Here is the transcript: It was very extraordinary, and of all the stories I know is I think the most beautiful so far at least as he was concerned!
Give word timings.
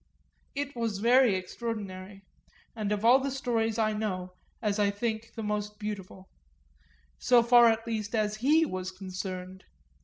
It 0.55 0.75
was 0.75 0.97
very 0.97 1.35
extraordinary, 1.35 2.23
and 2.75 2.91
of 2.91 3.05
all 3.05 3.19
the 3.19 3.29
stories 3.29 3.77
I 3.77 3.93
know 3.93 4.33
is 4.63 4.79
I 4.79 4.89
think 4.89 5.35
the 5.35 5.43
most 5.43 5.77
beautiful 5.77 6.27
so 7.19 7.43
far 7.43 7.67
at 7.69 7.85
least 7.85 8.15
as 8.15 8.37
he 8.37 8.65
was 8.65 8.89
concerned! 8.89 9.63